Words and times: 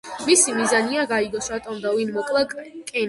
მისი 0.27 0.53
მიზანია, 0.59 1.03
გაიგოს, 1.11 1.49
რატომ 1.57 1.77
და 1.85 1.93
ვინ 1.99 2.13
მოკლა 2.17 2.43
კენედი. 2.55 2.83